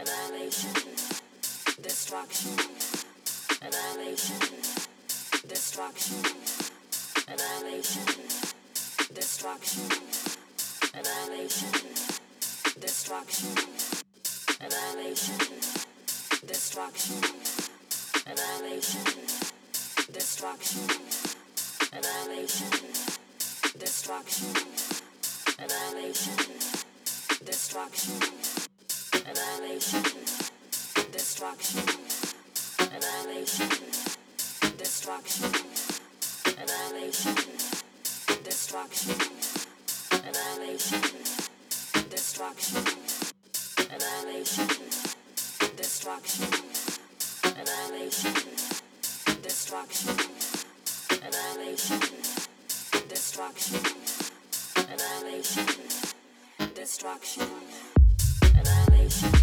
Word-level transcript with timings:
annihilation, 0.00 0.72
destruction, 1.82 2.56
annihilation, 3.60 4.40
destruction, 5.46 6.16
annihilation, 7.28 8.06
destruction, 9.12 9.84
annihilation, 10.94 11.72
destruction, 12.80 13.56
annihilation, 14.60 15.38
destruction, 16.46 17.20
annihilation, 18.26 19.04
destruction, 20.12 20.88
annihilation, 21.92 22.70
destruction, 23.78 24.54
annihilation, 25.58 26.36
destruction 27.44 28.69
annihilation, 29.30 30.02
destruction, 31.12 31.82
annihilation, 32.80 33.68
destruction, 34.76 35.52
annihilation, 36.58 37.36
destruction, 38.42 39.14
annihilation, 40.10 41.02
destruction, 42.10 42.84
annihilation, 43.92 44.68
destruction, 45.76 46.48
annihilation, 47.54 48.34
destruction, 49.42 50.16
annihilation, 51.22 52.00
destruction, 53.08 53.80
annihilation, 54.90 55.66
destruction 56.74 57.69
annihilation 59.10 59.39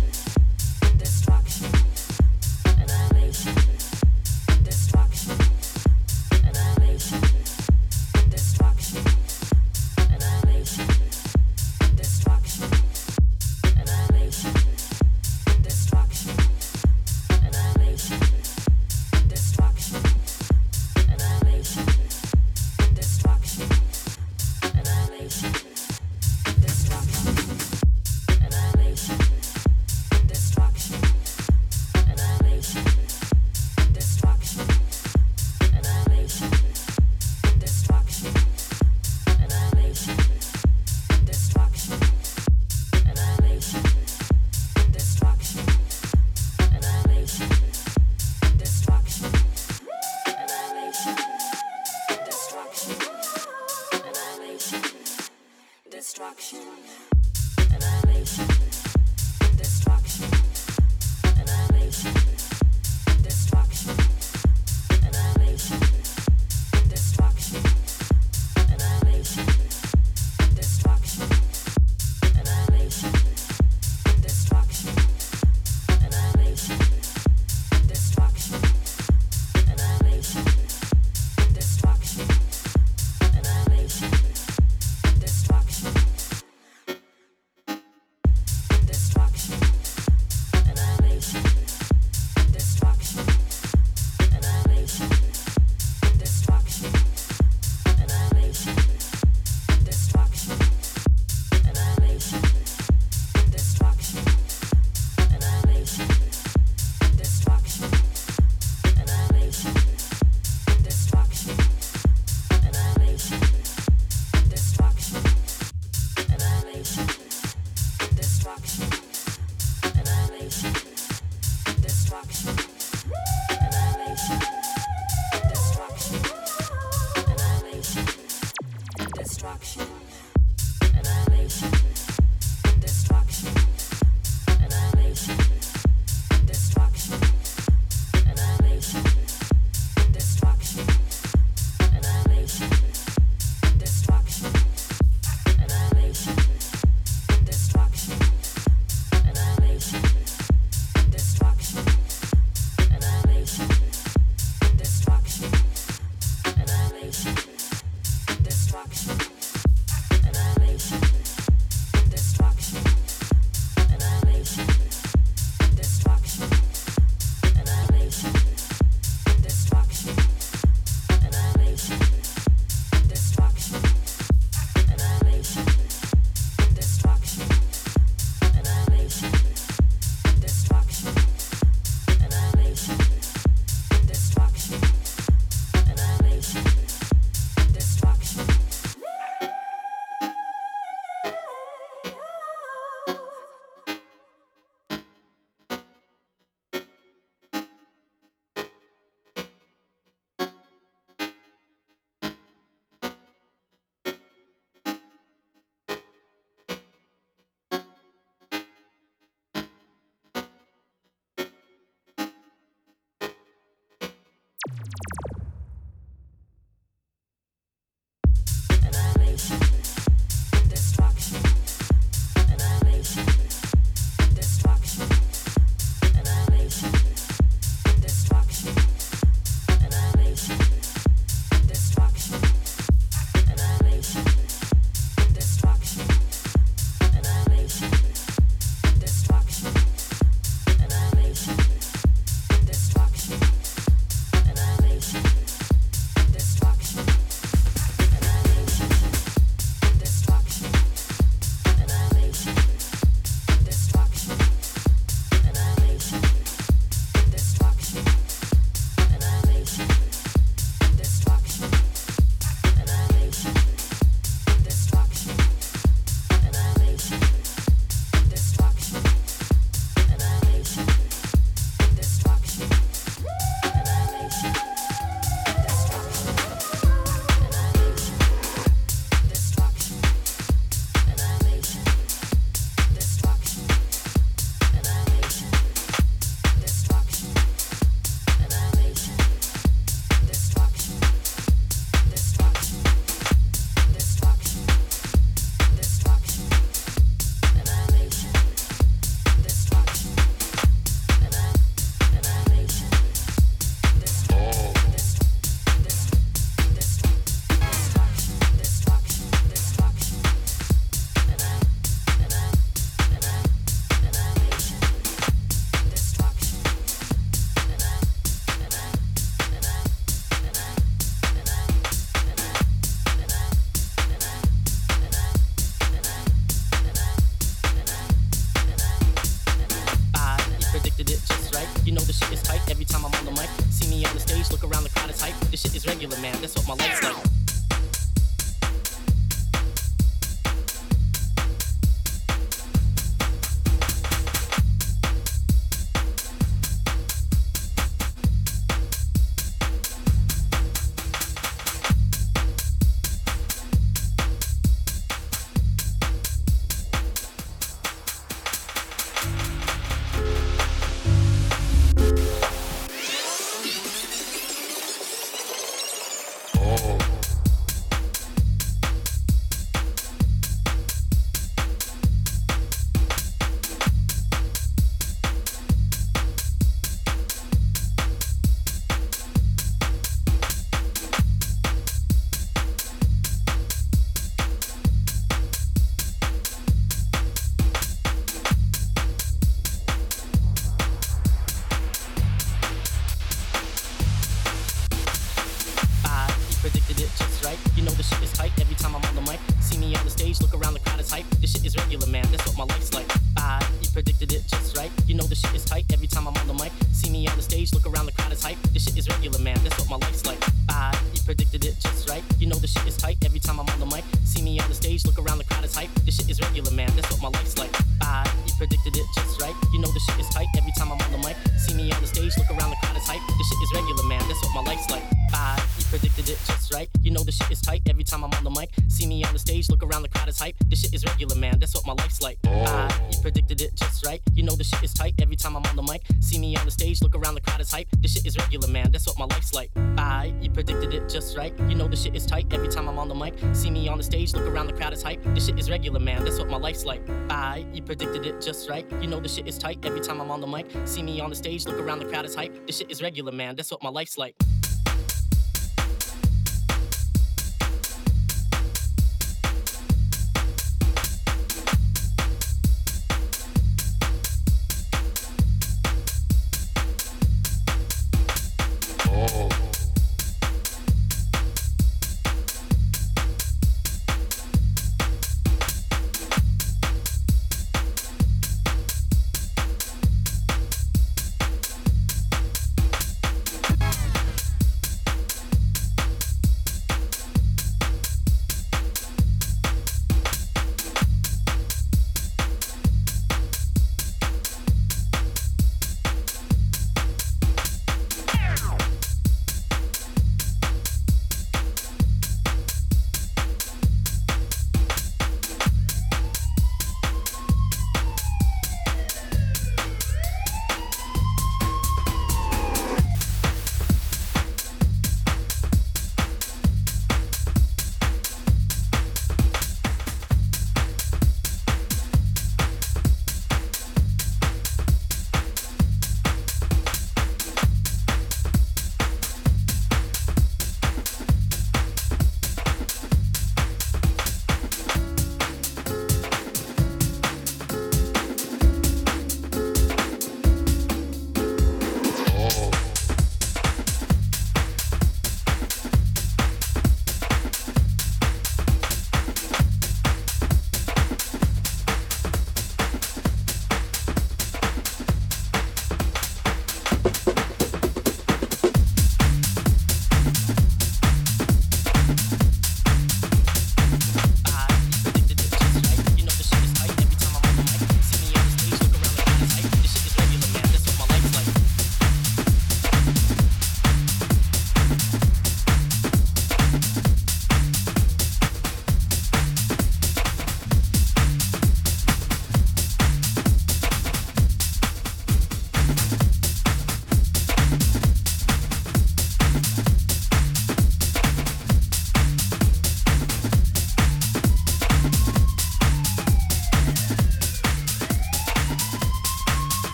just 448.42 448.70
right. 448.70 448.86
You 449.02 449.08
know 449.08 449.20
the 449.20 449.28
shit 449.28 449.48
is 449.48 449.58
tight 449.58 449.80
every 449.84 450.00
time 450.00 450.22
I'm 450.22 450.32
on 450.32 450.42
the 450.42 450.48
mic. 450.48 450.68
See 450.86 451.04
me 451.04 451.20
on 451.20 451.30
the 451.30 451.36
stage, 451.36 451.66
look 451.66 451.80
around, 451.80 452.00
the 452.00 452.06
crowd 452.06 452.26
is 452.26 452.36
hype. 452.36 452.66
This 452.66 452.78
shit 452.78 452.90
is 452.90 453.02
regular, 453.02 453.32
man. 453.32 453.56
That's 453.56 453.72
what 453.72 453.84
my 453.84 453.90
life's 453.90 454.18
like. 454.18 454.36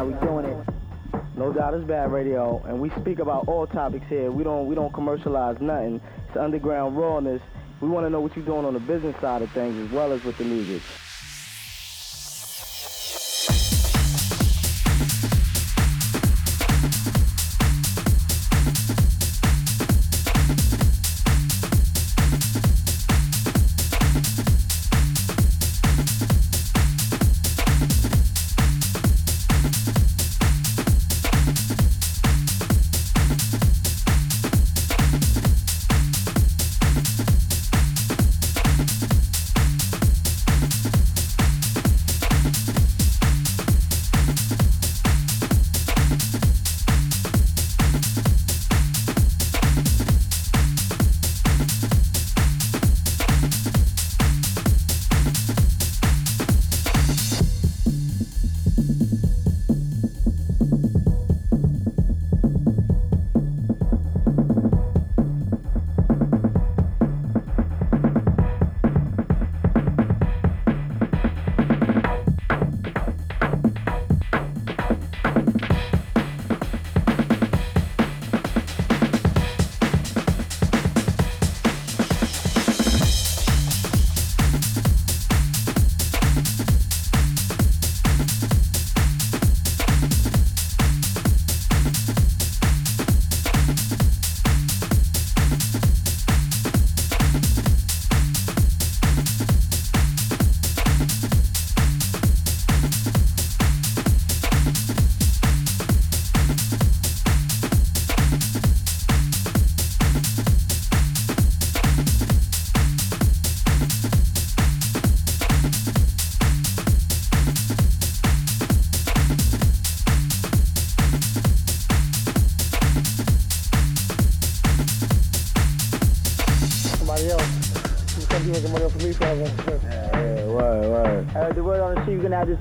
You 0.00 0.06
we 0.06 0.26
doing 0.26 0.46
it. 0.46 0.66
No 1.36 1.52
doubt 1.52 1.74
it's 1.74 1.84
bad 1.84 2.10
radio, 2.12 2.62
and 2.66 2.80
we 2.80 2.90
speak 2.90 3.18
about 3.18 3.46
all 3.48 3.66
topics 3.66 4.06
here. 4.08 4.30
We 4.30 4.44
don't 4.44 4.66
we 4.66 4.74
don't 4.74 4.92
commercialize 4.92 5.60
nothing. 5.60 6.00
It's 6.28 6.36
underground 6.36 6.96
rawness. 6.96 7.42
We 7.80 7.88
want 7.88 8.06
to 8.06 8.10
know 8.10 8.20
what 8.20 8.34
you're 8.36 8.44
doing 8.44 8.64
on 8.64 8.74
the 8.74 8.80
business 8.80 9.16
side 9.20 9.42
of 9.42 9.50
things 9.50 9.76
as 9.86 9.92
well 9.92 10.12
as 10.12 10.24
with 10.24 10.38
the 10.38 10.44
music. 10.44 10.82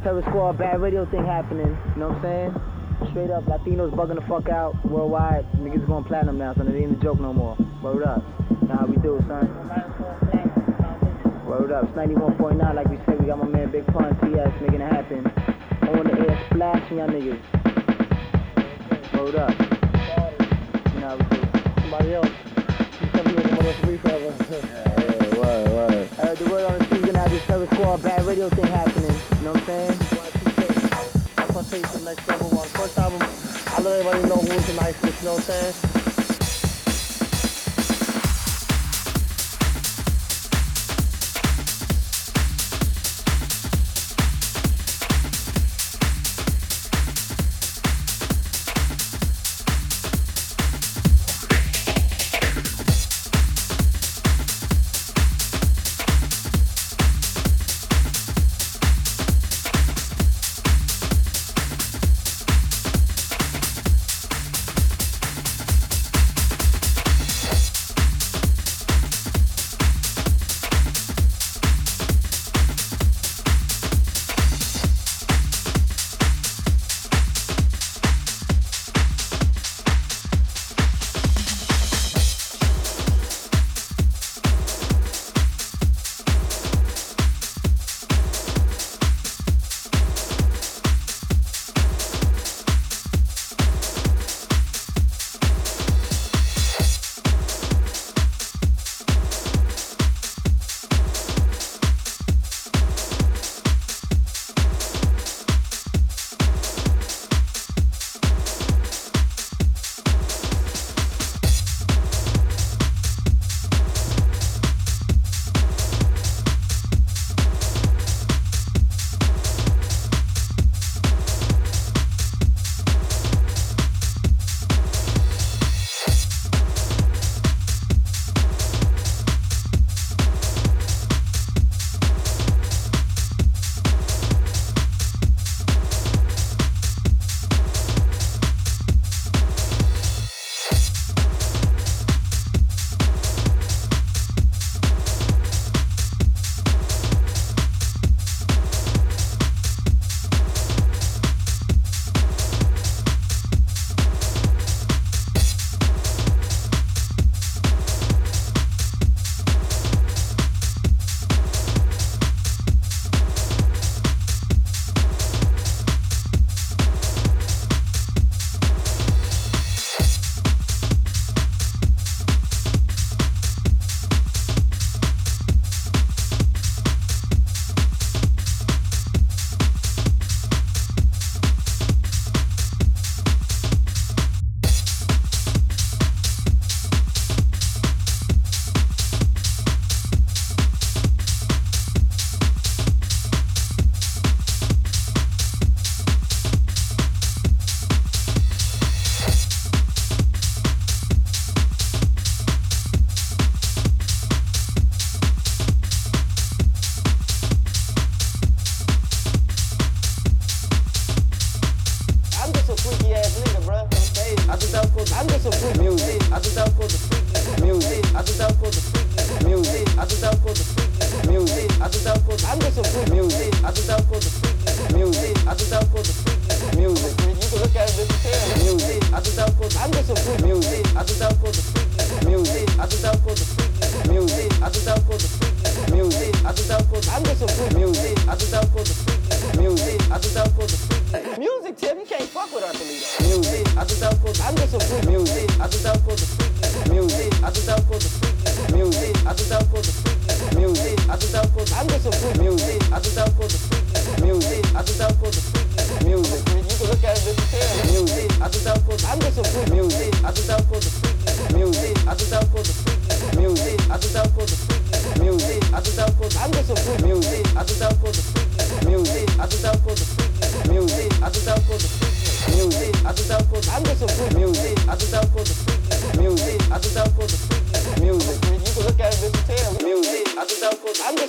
Terror 0.04 0.24
Squad 0.30 0.58
bad 0.58 0.82
radio 0.82 1.06
thing 1.06 1.24
happening. 1.24 1.78
You 1.94 2.00
know 2.00 2.10
what 2.10 2.18
I'm 2.18 2.22
saying? 2.24 3.12
Straight 3.12 3.30
up, 3.30 3.44
Latinos 3.46 3.94
bugging 3.94 4.16
the 4.16 4.26
fuck 4.28 4.50
out 4.50 4.74
worldwide. 4.84 5.46
Niggas 5.58 5.86
going 5.86 6.04
platinum 6.06 6.40
now, 6.40 6.56
so 6.56 6.64
it 6.64 6.76
ain't 6.76 6.98
a 6.98 7.04
joke 7.04 7.20
no 7.20 7.32
more. 7.32 7.56
Word 7.84 8.02
up. 8.04 8.24
Now 8.68 8.78
how 8.78 8.86
we 8.88 8.96
do 8.98 9.20
son. 9.28 9.46
Word 11.46 11.72
up. 11.72 11.84
It's 11.84 11.94
91.9, 11.94 12.76
like 12.76 12.90
we 12.90 12.98
said. 13.06 13.20
We 13.20 13.28
got 13.28 13.38
my 13.38 13.46
man 13.46 13.70
Big 13.70 13.86
Pun, 13.88 14.18
TS, 14.22 14.62
making 14.62 14.82
it 14.82 14.92
happen. 14.92 15.28
On 15.88 16.04
the 16.04 16.30
air, 16.30 16.48
splashing 16.50 16.98
y'all 16.98 17.08
niggas. 17.08 17.38
Word 19.14 19.36
up. 19.36 19.54
You 20.94 21.00
know 21.00 21.10
how 21.10 21.18
we 21.18 21.24
do. 21.30 21.42
Somebody 21.82 22.14
else. 22.16 22.30
You 23.02 23.08
said 23.14 23.28
you 23.28 23.36
making 23.36 23.56
money 23.56 23.70
off 23.70 23.84
of 23.84 23.90
me 23.90 23.98
forever. 23.98 24.34
Yeah, 24.50 25.38
word, 25.38 25.70
word. 25.70 26.10
I 26.18 26.26
heard 26.26 26.38
the 26.38 26.50
word 26.50 26.66
on 26.66 26.80
the 26.80 26.86
street, 26.86 26.98
you're 27.02 27.08
gonna 27.08 27.20
have 27.20 27.32
this 27.32 27.46
Terror 27.46 27.68
Squad 27.74 28.02
bad 28.02 28.26
radio 28.26 28.50
thing 28.50 28.66
happening. 28.66 29.01
The 31.72 32.02
next 32.04 32.28
level. 32.28 32.48
On 32.48 32.64
the 32.64 32.78
first 32.78 32.98
album, 32.98 33.22
I 33.22 33.82
let 33.82 34.02
everybody 34.02 34.28
know 34.28 34.36
who's 34.36 34.68
the 34.68 34.74
nicest, 34.74 35.22
you 35.22 35.26
know 35.26 35.36
what 35.36 35.50
I'm 35.50 35.74
saying? 35.74 35.91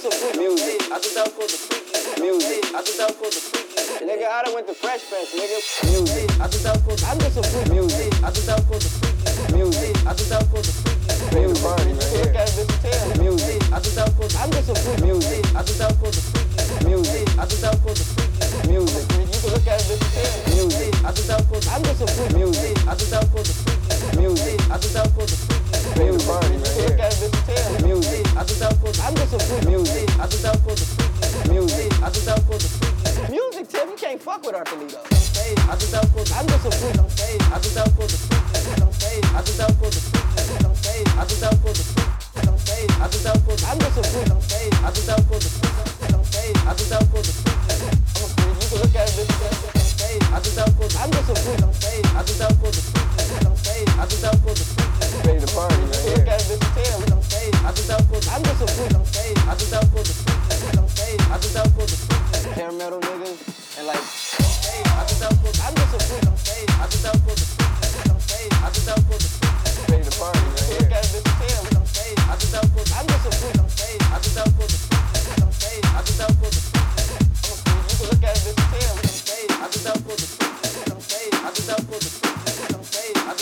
Music. 0.02 0.82
I 0.90 0.98
do 0.98 1.14
that 1.14 1.30
for 1.30 1.46
the 1.46 1.54
freaky 1.54 2.22
music. 2.22 2.74
I 2.74 2.82
do 2.82 2.90
that 2.98 3.14
for 3.14 3.30
the 3.30 3.38
freaky 3.38 4.02
Nigga, 4.02 4.26
I 4.26 4.42
done 4.42 4.54
went 4.54 4.66
to 4.66 4.74
Fresh 4.74 5.06
Fest, 5.06 5.30
nigga. 5.30 5.62
Music. 5.94 6.26
I 6.42 6.48
do 6.50 6.58
that 6.58 6.74
for 6.82 6.96
the 6.98 7.06
I'm 7.06 7.18
just 7.22 7.38
a 7.38 7.42
freak 7.46 7.70
music. 7.70 8.10
I 8.18 8.30
do 8.34 8.42
that 8.50 8.58
for 8.66 8.82
the 8.82 8.90
freaky 8.98 9.54
music. 9.54 9.94
I 10.02 10.12
do 10.18 10.24
that 10.26 10.42
for 10.50 10.58
the 10.58 10.72
freaky 10.74 11.38
music. 11.38 11.62
Look 12.18 12.34
at 12.34 12.50
as 12.50 12.58
a 12.58 13.22
music. 13.22 13.62
I 13.70 13.78
just 13.78 13.98
out 13.98 14.10
for 14.18 14.26
the 14.26 14.38
I'm 14.42 14.50
just 14.50 14.70
a 14.70 14.74
freak 14.74 15.00
music. 15.06 15.46
I 15.54 15.62
just 15.62 15.80
out 15.80 15.94
for 15.94 16.10
the 16.10 16.18
freak 16.18 16.82
music. 16.82 17.22
I 17.38 17.46
just 17.46 17.62
out 17.62 17.78
for 17.78 17.94
the 17.94 18.02
freak 18.02 18.66
music. 18.74 19.06
You 19.06 19.38
can 19.38 19.50
look 19.54 19.66
at 19.70 19.86
it 19.86 20.02
as 20.02 20.34
music. 20.50 20.90
I 21.06 21.10
just 21.14 21.30
out 21.30 21.46
for 21.46 21.62
the 21.62 21.70
I'm 21.70 21.82
just 21.86 22.02
a 22.02 22.06
freak 22.10 22.34
music. 22.34 22.74
I 22.90 22.98
just 22.98 23.14
out 23.14 23.30
for 23.30 23.38
the 23.38 23.54
freak 23.54 24.18
music. 24.18 24.58
I 24.66 24.78
just 24.82 24.96
out 24.98 25.14
for 25.14 25.22
the 25.22 25.36
freak 25.46 25.62
music. 25.96 26.28
Look 26.28 27.00
at 27.00 27.12
as 27.12 27.83
music. 27.83 28.26
I 28.37 28.44
just 28.44 28.62
out 28.62 28.76
for 28.76 28.92
the 28.92 29.02
I'm 29.02 29.14
just 29.16 29.35
a 29.35 29.38
freak 29.38 29.66
music. 29.68 30.09
I 30.18 30.26
just 30.26 30.44
out 30.44 30.59
for 30.62 30.74
the 30.74 30.85
freak 30.85 31.52
music. 31.52 31.92
I 32.02 32.09
just 32.11 32.28
out 32.28 32.40
for 32.46 32.57
the 32.57 32.68
freak 32.68 33.31
music. 33.31 33.68
Tim, 33.68 33.88
you 33.90 33.96
can't 33.96 34.20
fuck 34.20 34.42
with 34.46 34.55
Arthurito. 34.55 35.00
I 35.02 35.76
just 35.76 35.94
out 35.94 36.07
for 36.09 36.24
the 36.24 36.33
I'm 36.35 36.46
just 36.46 36.66
a 36.66 36.72
freak. 36.72 37.42
I 37.52 37.59
just 37.59 37.76
out 37.76 37.90
for 37.92 38.07
the 38.07 38.16
freak. 38.16 38.52
I 39.33 39.40
just 39.42 39.61
out 39.61 39.74
for 39.76 39.90
the 39.90 40.00
freak. 40.83 41.09
I 41.12 41.24
just 41.26 41.42
out 41.42 41.57
for 41.61 41.72
the 41.72 41.83
freak. 41.83 42.90
I 43.00 43.07
just 43.09 43.26
out 43.26 43.40
for 43.42 43.55
the 43.57 43.66
I'm 43.66 43.78
just 43.78 43.98
a 43.98 44.02
freak. 44.02 44.74
I 44.83 44.90
just 44.92 45.09
out 45.11 45.22
for 45.28 45.38
the 45.38 45.50
freak. 45.50 46.57
I 46.62 46.72
just 46.72 46.92
out 46.92 47.07
for 47.11 47.20
the 47.22 47.33
freak. 47.33 47.62
Look 48.72 48.96
at 48.96 49.09
it 49.12 49.28
I 50.33 50.40
just 50.40 50.59
out 50.59 50.72
for 50.72 50.88
the 50.88 50.96
I'm 50.98 51.11
just 51.11 51.28
a 51.28 51.37
freak. 51.37 52.07
I 52.16 52.22
just 52.22 52.40
out 52.40 52.52
for 52.57 52.70
the 52.70 52.81
freak. 52.81 53.12
I 53.72 54.04
just 54.06 54.24
out 54.24 54.37
for 54.44 54.52
the 54.52 54.64
freak. 54.64 55.24
Ready 55.24 55.40
to 55.40 55.52
party, 55.54 55.80
right 55.80 55.96
here. 56.04 56.16
Look 56.16 56.28
at 56.28 56.50
it 56.50 56.72
I 57.62 57.70
just 57.70 57.90
out 57.90 58.02
for 58.04 58.20
the 58.20 58.28
I'm 58.28 58.42
just 58.42 58.61
a 58.61 58.66
freak. 58.68 58.92
I 59.48 59.54
just 59.54 59.72
out 59.72 59.87
for 59.88 60.02
the 60.02 60.12
freak. 60.12 61.20
I 61.30 61.38
just 61.38 61.56
out 61.56 61.70
for 61.72 61.87
the 61.87 61.96
freak. 61.96 62.52
Hair 62.52 62.72
metal 62.72 63.00
niggas 63.00 63.78
and 63.78 63.87
like 63.87 63.96
I 63.96 65.06
just 65.08 65.22
out 65.22 65.32
for 65.40 65.48
the 65.48 65.62
I'm 65.62 65.74
just 65.78 65.94
a 65.94 66.00
freak. 66.04 66.26
I 66.68 66.85
just 66.90 67.06
out 67.06 67.16
for 67.22 67.32
the 67.32 67.46
I 68.61 68.68
just 68.74 68.88
out 68.92 69.00
for 69.08 69.16
the 69.16 69.28
ready 69.88 70.04
to 70.04 70.12
party 70.20 70.42
right 70.42 70.68
here. 70.68 70.85
Look 70.85 70.92
at 70.92 71.06
it 71.06 71.22
I 72.28 72.35
just 72.37 72.52
out 72.52 72.66
for 72.66 72.82
the 72.82 72.92
I'm 72.92 73.06
just 73.08 73.24
a 73.24 73.32
freak. 73.40 73.56
I 73.56 74.18
just 74.20 74.37
out 74.37 74.52
for 74.52 74.66
the 74.68 74.76
I 75.72 76.02
just 76.02 76.20
out 76.20 76.35
for 76.37 76.50
the 76.50 76.61
freak. 76.61 77.62
You 77.88 77.96
can 77.96 78.06
look 78.11 78.20
at 78.20 78.37
I 78.37 78.44
just 78.44 78.61
out 78.68 78.76
for 78.76 78.98
the 79.32 79.48
I 79.56 79.70
just 79.70 79.87
out 79.87 80.02
for 80.02 80.12
the 80.12 80.28
I 80.28 80.28
just 80.28 80.28
out 80.28 80.28
for 80.28 80.28
the 80.28 80.28
ready 80.28 80.76
to 80.76 80.85
party 80.85 80.90
right 80.92 80.92
here. 80.92 80.92
Look 80.92 81.08
at 81.08 81.32
I 81.32 81.50
just 81.54 81.70
out 81.70 81.80
for 81.87 81.96
the 81.96 82.11
I 82.22 82.41
I'm 83.14 83.37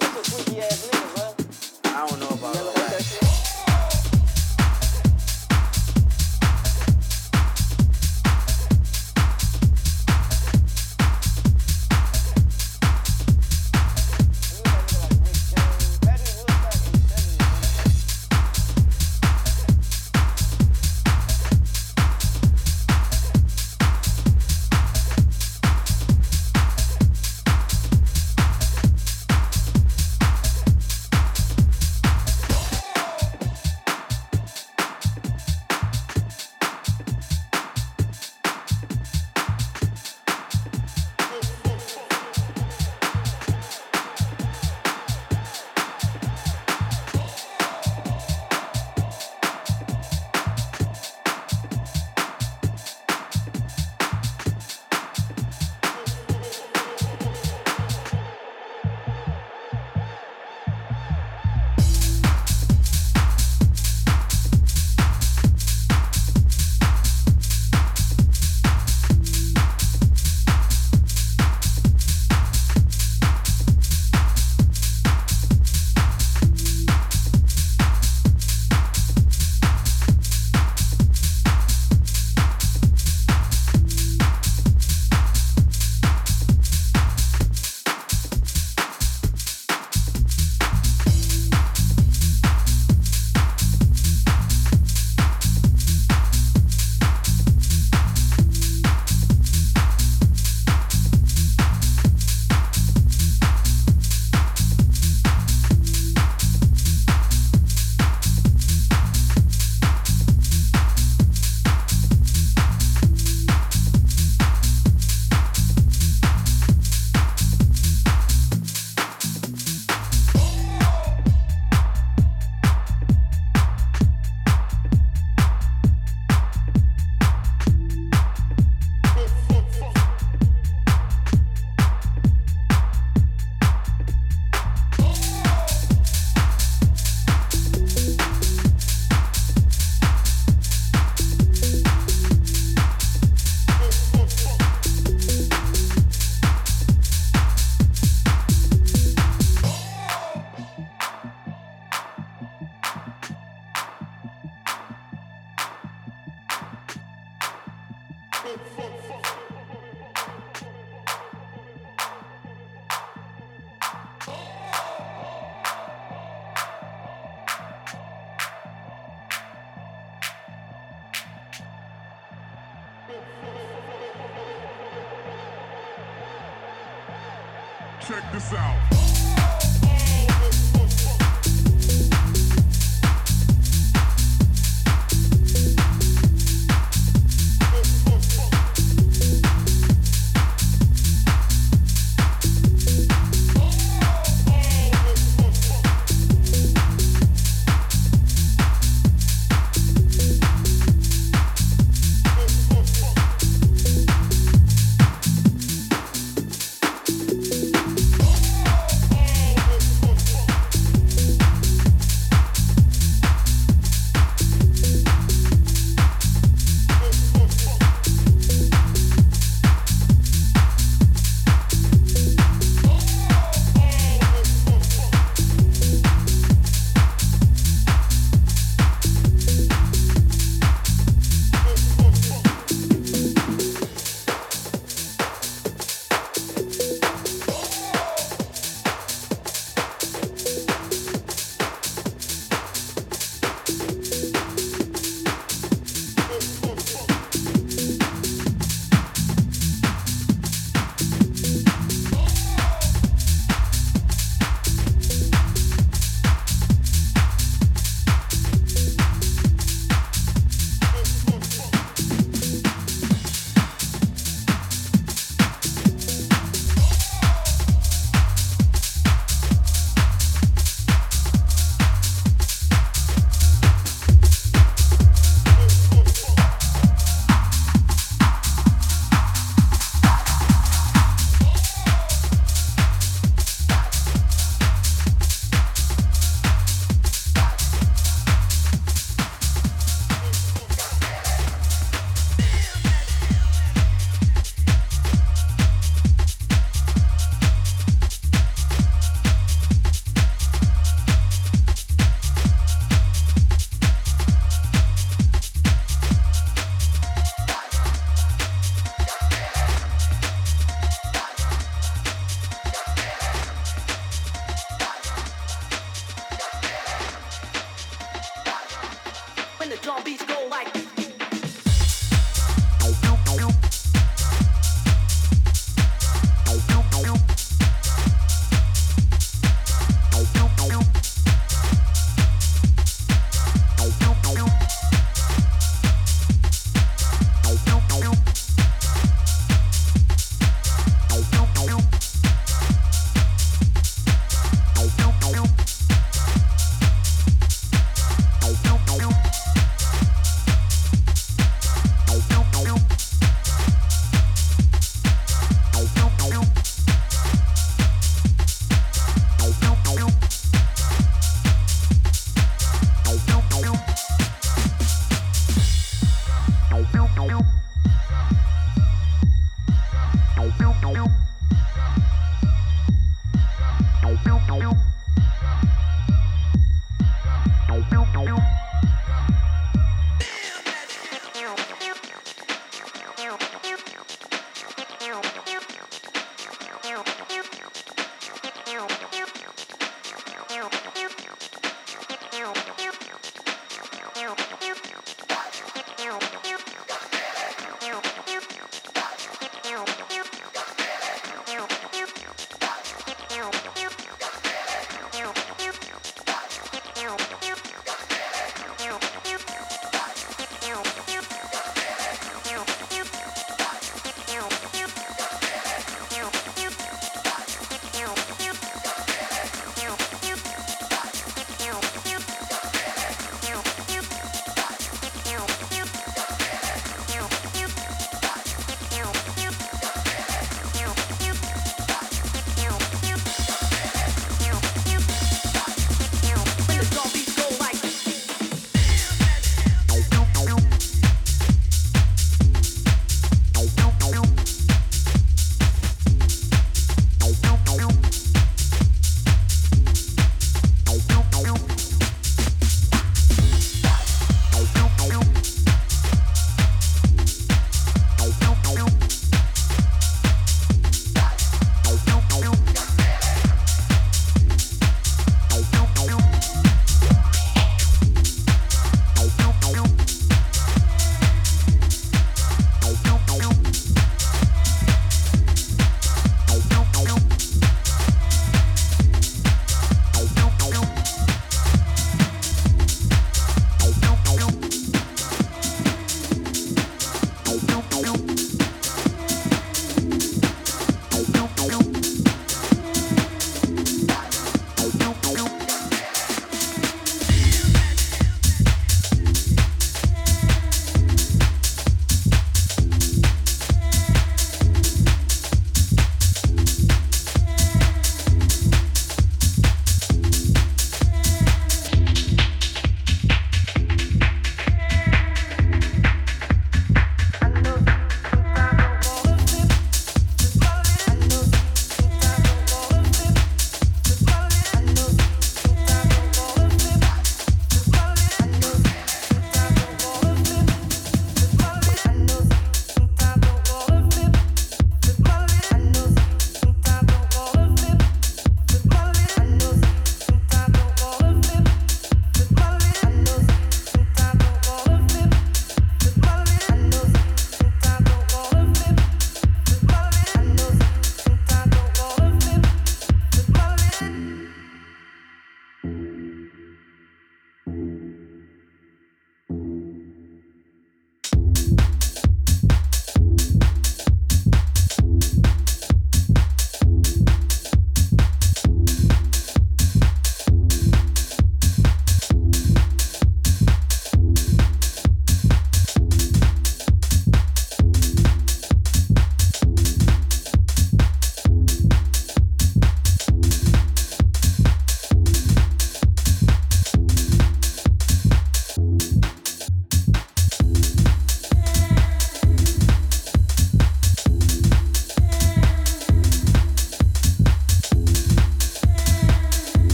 just 0.00 0.16
a 0.16 0.30
freaky 0.30 0.60
ass 0.60 0.86
nigga, 0.86 1.15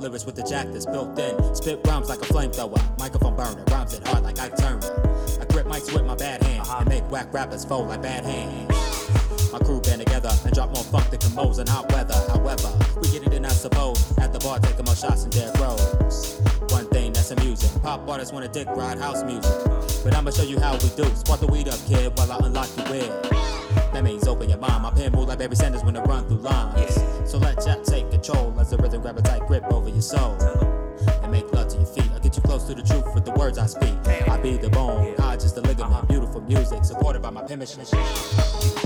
lyrics 0.00 0.24
with 0.24 0.34
the 0.34 0.42
jack 0.42 0.66
that's 0.72 0.86
built 0.86 1.18
in. 1.18 1.54
Spit 1.54 1.80
rhymes 1.86 2.08
like 2.08 2.20
a 2.20 2.24
flamethrower. 2.24 2.80
Microphone 2.98 3.36
burner. 3.36 3.64
Rhymes 3.70 3.94
it 3.94 4.06
hard 4.06 4.24
like 4.24 4.38
I 4.38 4.48
turn. 4.48 4.82
I 5.40 5.44
grip 5.52 5.66
mics 5.66 5.92
with 5.92 6.04
my 6.06 6.14
bad 6.14 6.42
hand 6.42 6.66
and 6.68 6.88
make 6.88 7.04
whack 7.10 7.32
rappers 7.32 7.64
fold 7.64 7.88
like 7.88 8.02
bad 8.02 8.24
hands. 8.24 9.52
My 9.52 9.58
crew 9.58 9.80
band 9.80 10.00
together 10.00 10.30
and 10.44 10.54
drop 10.54 10.74
more 10.74 10.84
funk 10.84 11.10
than 11.10 11.20
combos 11.20 11.58
in 11.58 11.66
hot 11.66 11.92
weather. 11.92 12.14
However, 12.28 12.72
we 13.00 13.10
get 13.10 13.26
it 13.26 13.34
in, 13.34 13.44
I 13.44 13.48
suppose. 13.48 14.16
At 14.18 14.32
the 14.32 14.38
bar, 14.38 14.58
taking 14.60 14.84
more 14.84 14.94
shots 14.94 15.24
than 15.24 15.30
dead 15.30 15.58
rows. 15.58 16.40
One 16.68 16.86
thing 16.88 17.12
that's 17.12 17.30
amusing. 17.30 17.80
Pop 17.80 18.08
artists 18.08 18.32
wanna 18.32 18.48
dick 18.48 18.68
ride 18.68 18.98
house 18.98 19.22
music. 19.24 19.52
But 20.04 20.14
I'ma 20.14 20.30
show 20.30 20.44
you 20.44 20.60
how 20.60 20.74
we 20.74 20.88
do. 20.96 21.04
Spark 21.14 21.40
the 21.40 21.46
weed 21.46 21.68
up, 21.68 21.78
kid, 21.86 22.16
while 22.16 22.32
I 22.32 22.46
unlock 22.46 22.68
the 22.76 22.82
wig. 22.90 23.10
That 23.92 24.04
means 24.04 24.26
open 24.28 24.48
your 24.48 24.58
mind. 24.58 24.82
My 24.82 24.90
pen 24.90 25.12
move 25.12 25.28
like 25.28 25.38
Barry 25.38 25.56
Sanders 25.56 25.82
when 25.84 25.96
I 25.96 26.02
run 26.02 26.26
through 26.26 26.38
lines. 26.38 26.98
So 27.30 27.38
let 27.38 27.62
Jack 27.64 27.82
take 27.82 28.10
control 28.10 28.54
as 28.58 28.70
the 28.70 28.76
rhythm 28.76 29.02
grab 29.02 29.18
a 29.18 29.22
tight 29.22 29.29
grip 29.50 29.64
over 29.72 29.88
your 29.88 30.00
soul. 30.00 30.36
And 31.24 31.32
make 31.32 31.52
love 31.52 31.66
to 31.70 31.76
your 31.76 31.86
feet. 31.86 32.08
I'll 32.12 32.20
get 32.20 32.36
you 32.36 32.42
close 32.42 32.64
to 32.68 32.74
the 32.74 32.82
truth 32.82 33.12
with 33.14 33.24
the 33.24 33.32
words 33.32 33.58
I 33.58 33.66
speak. 33.66 33.94
I 34.28 34.36
be 34.40 34.56
the 34.56 34.70
bone, 34.70 35.16
I 35.18 35.34
just 35.34 35.56
the 35.56 35.60
ligament. 35.62 35.92
Uh-huh. 35.92 36.06
Beautiful 36.06 36.40
music 36.42 36.84
supported 36.84 37.20
by 37.20 37.30
my 37.30 37.42
penmanship. 37.42 38.79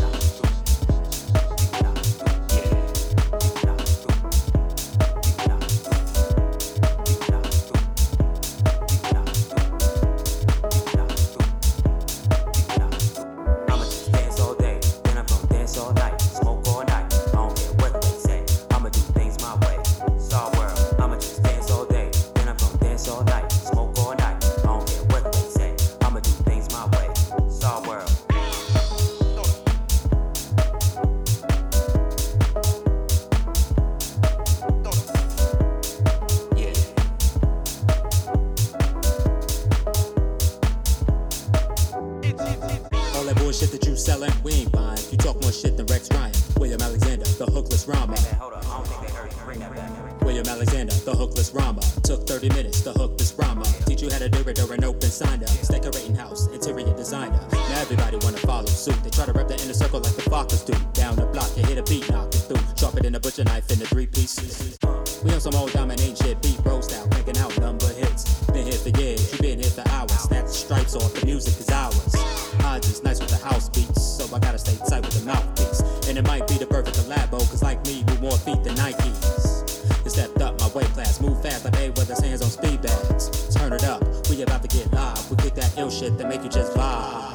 Music 71.25 71.59
is 71.59 71.71
ours. 71.71 72.15
I 72.61 72.79
just 72.81 73.03
nice 73.03 73.21
with 73.21 73.31
the 73.31 73.45
house 73.45 73.69
beats, 73.69 74.03
so 74.03 74.25
I 74.35 74.39
gotta 74.39 74.59
stay 74.59 74.77
tight 74.89 75.05
with 75.05 75.19
the 75.19 75.27
mouthpiece. 75.27 75.81
And 76.09 76.19
it 76.19 76.27
might 76.27 76.47
be 76.47 76.55
the 76.55 76.67
perfect 76.67 76.97
collabo, 76.99 77.39
cause 77.51 77.63
like 77.63 77.85
me, 77.87 78.05
move 78.09 78.21
more 78.21 78.39
feet 78.39 78.63
than 78.63 78.75
Nikes. 78.77 80.05
You 80.05 80.11
stepped 80.11 80.41
up 80.43 80.61
my 80.61 80.69
weight 80.69 80.89
class, 80.89 81.21
move 81.21 81.43
fast 81.43 81.65
like 81.65 81.75
Mayweather's 81.75 82.21
hands 82.21 82.43
on 82.43 82.51
speed 82.51 82.83
bags. 82.83 83.55
Turn 83.55 83.73
it 83.73 83.85
up, 83.85 84.03
we 84.29 84.43
about 84.43 84.63
to 84.63 84.69
get 84.69 84.93
live. 84.93 85.31
We 85.31 85.37
kick 85.37 85.55
that 85.55 85.77
ill 85.79 85.91
shit 85.91 86.19
that 86.19 86.29
make 86.29 86.43
you 86.43 86.51
just 86.51 86.73
vibe. 86.75 87.33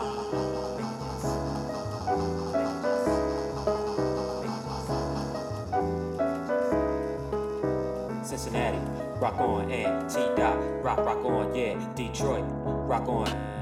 Cincinnati, 8.24 8.78
rock 9.20 9.40
on, 9.40 9.72
and 9.72 10.10
T 10.10 10.20
Dot, 10.38 10.84
rock, 10.84 11.00
rock 11.00 11.26
on, 11.26 11.56
yeah. 11.56 11.76
Detroit, 11.96 12.46
rock 12.46 13.08
on. 13.08 13.59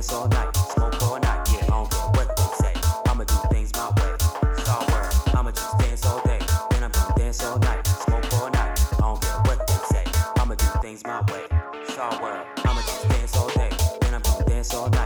Dance 0.00 0.12
all 0.14 0.28
night, 0.28 0.56
smoke 0.56 1.02
all 1.02 1.20
night. 1.20 1.48
Yeah, 1.52 1.64
I 1.64 1.66
don't 1.66 1.90
care 1.90 2.08
what 2.14 2.34
they 2.34 2.42
say. 2.58 2.74
I'ma 3.06 3.24
do 3.24 3.34
things 3.50 3.70
my 3.74 3.90
way. 3.98 4.16
Star 4.62 4.80
world. 4.88 5.12
I'ma 5.36 5.50
just 5.50 5.78
dance 5.78 6.06
all 6.06 6.22
day, 6.22 6.38
then 6.70 6.84
I'm 6.84 6.90
gonna 6.90 7.14
dance 7.18 7.44
all 7.44 7.58
night, 7.58 7.86
smoke 7.86 8.32
all 8.40 8.50
night. 8.50 8.80
I 8.92 9.00
don't 9.00 9.20
care 9.20 9.40
what 9.44 9.66
they 9.66 9.74
say. 9.92 10.04
I'ma 10.38 10.54
do 10.54 10.66
things 10.80 11.04
my 11.04 11.20
way. 11.30 11.44
Star 11.88 12.18
world. 12.22 12.46
I'ma 12.64 12.80
just 12.80 13.08
dance 13.10 13.36
all 13.36 13.48
day, 13.48 13.70
then 14.00 14.14
I'm 14.14 14.22
gonna 14.22 14.44
dance 14.46 14.72
all 14.74 14.88
night, 14.88 14.99